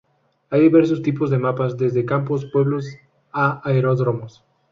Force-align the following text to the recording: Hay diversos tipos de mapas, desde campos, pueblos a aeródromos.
Hay 0.49 0.61
diversos 0.61 1.03
tipos 1.03 1.29
de 1.29 1.37
mapas, 1.37 1.77
desde 1.77 2.05
campos, 2.05 2.45
pueblos 2.51 2.87
a 3.31 3.61
aeródromos. 3.69 4.43